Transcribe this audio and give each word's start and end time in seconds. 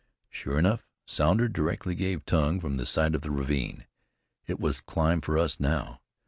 Sure 0.31 0.57
enough, 0.57 0.87
Sounder 1.05 1.47
directly 1.47 1.93
gave 1.93 2.25
tongue 2.25 2.59
from 2.59 2.77
the 2.77 2.87
side 2.87 3.13
of 3.13 3.21
the 3.21 3.29
ravine. 3.29 3.85
It 4.47 4.59
was 4.59 4.81
climb 4.81 5.21
for 5.21 5.37
us 5.37 5.59
now. 5.59 6.01